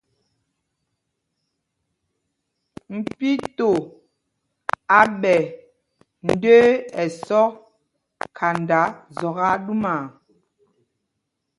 [2.97, 3.69] Mpito
[4.97, 5.35] á ɓɛ
[6.27, 6.65] ndə̄ə̄
[7.01, 7.51] ɛsɔk
[8.37, 8.79] khanda
[9.19, 10.03] zɔk aa ɗúmaa.